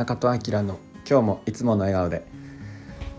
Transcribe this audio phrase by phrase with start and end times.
[0.00, 2.24] 中戸明の今日もいつもの笑顔で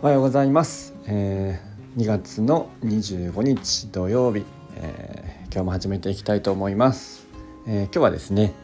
[0.02, 4.44] おはようございます、えー、2月の25日土曜日、
[4.78, 7.28] えー、今日も始めていきたいと思います、
[7.68, 8.56] えー、今日はですね、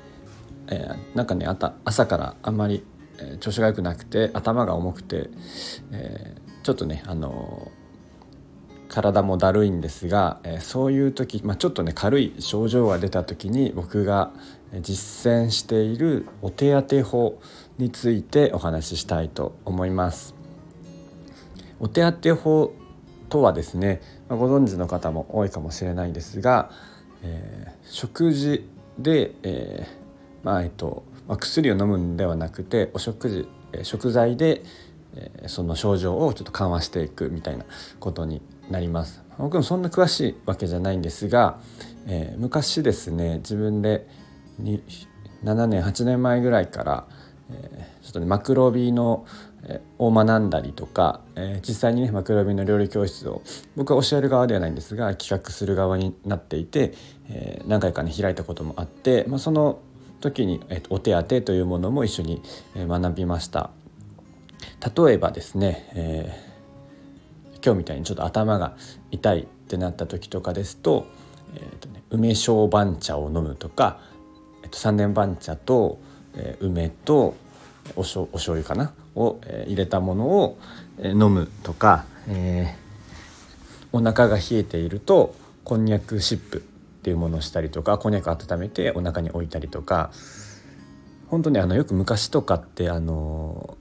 [0.66, 2.84] えなんかねあた朝からあんまり、
[3.20, 5.30] え調子が良くなくて頭が重くて、
[5.92, 7.72] えちょっとねあの
[8.88, 14.32] 体もだるいんですが、えそういう時、まあ、ちょっとね軽い症状が出た時に僕が
[14.82, 17.42] 実践しているお手当法
[17.78, 20.36] についてお話ししたいと思います。
[21.80, 22.74] お手当法
[23.30, 26.72] とはですね、まあ、ご存知の方も多いかもしれないですが、
[27.24, 28.68] えー、食事
[28.98, 34.64] で、えー、まあえっとまあ、薬を飲むんではなくてお食事、えー、食材で、
[35.16, 37.66] えー、その症状をちょっと緩和していくみたいな
[38.00, 41.60] ことになります僕もそんな詳しいわけじゃないんですが、
[42.08, 44.08] えー、昔ですね自分で
[45.44, 47.08] 7年8年前ぐらいから、
[47.52, 49.26] えー、ちょっとねマクロビの、
[49.64, 53.44] えー、を学んだりとか、えー、実際にねマクロビーの料理教室を
[53.76, 56.94] 僕は教える側ではないんですが企画する側になっていて、
[57.30, 59.80] えー、何回かね開いたこともあって、まあ、その
[60.20, 62.42] 時に、えー、お手当というものも一緒に
[62.76, 63.70] 学びました。
[64.96, 66.47] 例えばですね、えー
[67.68, 68.78] 今日みたいにちょっと頭が
[69.12, 71.06] 痛いってなった時とかですと,、
[71.54, 74.00] えーとね、梅小番茶を飲むとか、
[74.64, 76.00] えー、と3年番茶と、
[76.34, 77.36] えー、梅と
[77.98, 78.94] おしょお醤油かな？
[79.16, 80.58] を、えー、入れたものを、
[80.98, 86.62] えー、飲むとか、えー、お腹が冷えているとこんにゃく湿布っ
[87.04, 90.12] ていうものをしたりとかこんにゃく温めてお腹に置いたりとか。
[91.28, 93.77] 本当にあのよく昔とかってあの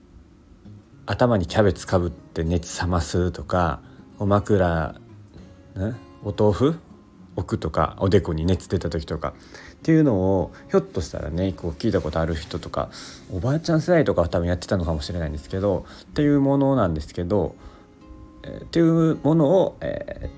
[1.06, 3.80] 頭にキャベツかぶって熱冷ますとか
[4.18, 4.96] お枕、
[5.76, 6.78] ね、お豆腐？
[7.36, 9.34] 置くとかおでこに熱出た時とか
[9.74, 12.88] っていうのをひょっとしたらねこう聞いたことある人とか
[13.30, 17.54] おばあちゃん世代とかは多分やってたのかもしれないんですけどっていうものなんですけど、
[18.42, 20.30] えー、っていうものを、え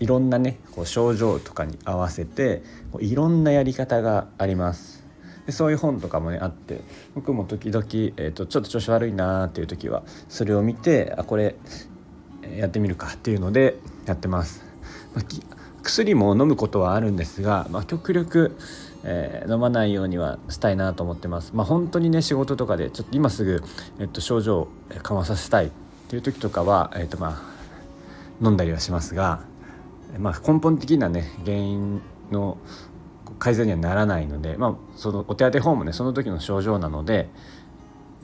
[0.00, 2.64] ー、いろんなねこう症状とかに合わせて
[2.98, 5.04] いろんなやり方があります。
[5.50, 6.80] でそういう本とかもねあって
[7.16, 7.84] 僕も時々、
[8.16, 11.56] えーと、ちょっと調子悪いなーっていう時はそれを見てあこれ
[12.56, 14.64] やってみるかっていうのでやってます。
[15.12, 15.24] まあ、
[15.82, 18.56] 薬も飲むことはあるんですが、まあ、極力、
[19.02, 21.50] えー、飲まないようにはしたいなと思ってます。
[21.52, 23.62] まあ、本当にね仕事とかでちょっと今すぐ、
[23.98, 24.68] えっと、症状を
[25.02, 25.70] 緩和させたいっ
[26.08, 29.42] ていう時とかは、えっとまあ、飲んだりはしますが、
[30.16, 32.00] まあ、根本的なね原因
[32.30, 32.56] の
[33.38, 37.28] 改善にはならないので、まあ、そのお手当法もねその時の症状なので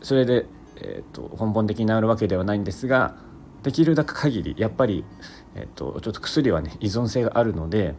[0.03, 0.47] それで、
[0.77, 3.17] えーと、根本的に治るわけではないんですが
[3.63, 5.05] できるだけ限りやっぱり、
[5.55, 7.95] えーと、ちょっと薬はね依存性があるので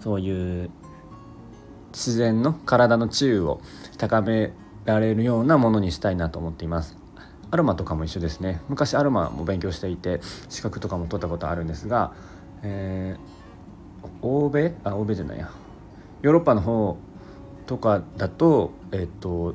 [0.00, 0.70] そういう
[1.92, 3.60] 自然の体の治癒を
[3.98, 4.52] 高め
[4.84, 6.98] られるようなものにしたいなと思っています。
[7.50, 8.62] アロマとかも一緒ですね。
[8.68, 12.14] 昔アロマも勉強していて資格とかも取ったことあるんですが、
[12.62, 14.74] えー、欧米？
[14.84, 15.50] あ欧米じゃないや。
[16.22, 16.96] ヨーロッパの方
[17.66, 19.54] とかだとえっと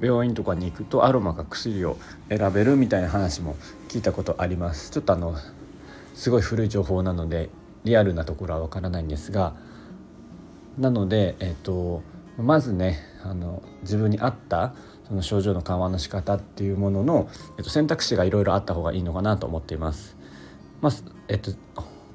[0.00, 1.96] 病院とかに行くとアロマが薬を
[2.28, 3.56] 選べるみたいな話も
[3.88, 5.36] 聞いたことありますちょっとあの
[6.14, 7.50] すごい古い情報なので
[7.84, 9.56] リアルなところはわからないんですが
[10.78, 12.02] なので、えっと、
[12.36, 14.74] まずねあの自分に合った
[15.08, 20.16] その症状の緩和の仕方っていうものの、えっと、選択肢がいろいろあった方がいいのかなと思っています。
[20.80, 20.92] まあ
[21.26, 21.52] えっと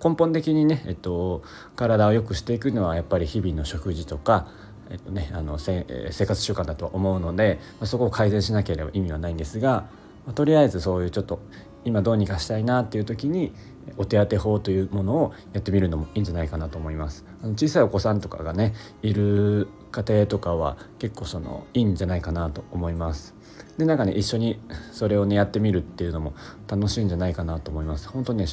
[0.03, 1.43] 根本的にね、えっと、
[1.75, 4.47] 体を良くしていくのはやっぱり日々の食事とか、
[4.89, 9.87] えっとね、あのせ生活習慣だと思うので、ま、そこを改善しなければ意味はないんですが、
[10.25, 11.39] まあ、とりあえずそういうちょっと
[11.85, 13.53] 今どうにかしたいなっていう時に
[13.97, 17.25] お手当法というものをやってみるのもいいんじゃないかなと思います。
[17.41, 23.35] あの小さいお子さんとかがねいる家庭とかは結構そのいいんじゃないかなと思います。
[23.77, 24.59] でなんかね一緒に
[24.91, 26.33] それをねやってみるっていうのも
[26.67, 28.07] 楽しいんじゃないかなと思います。
[28.09, 28.45] 本当にね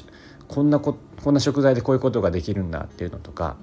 [0.49, 3.57] こんなここんな食材でこういうことができるんだっていうのとか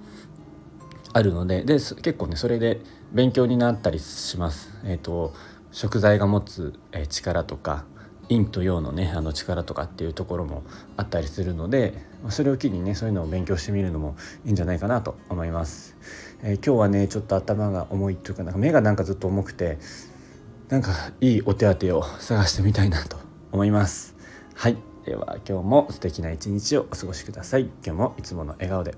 [1.13, 2.81] あるのでで結構ねそれで
[3.11, 4.69] 勉強になったりします。
[4.83, 5.33] えーと、
[5.71, 6.73] 食材が持つ
[7.09, 7.85] 力とか
[8.29, 10.63] 陰と陽のねあの力とかっていうところも
[10.95, 11.93] あったりするので
[12.29, 14.15] それを機にねそういうのを勉強してみるのも
[14.45, 15.95] いいんじゃないかなと思います。
[16.43, 19.77] えー、今日はねちょっと頭が重いというかなんか目がなんかずっと重くて
[20.69, 20.91] なんか
[21.21, 23.17] いいお手当を探してみたいなと
[23.51, 24.15] 思います。
[24.53, 28.93] はいでは今日も素敵な一日をお過ごしください今日もいつもの笑顔で